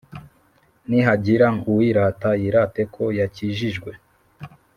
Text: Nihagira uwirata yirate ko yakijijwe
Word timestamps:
Nihagira 0.89 1.47
uwirata 1.69 2.29
yirate 2.41 2.81
ko 2.93 3.03
yakijijwe 3.19 3.91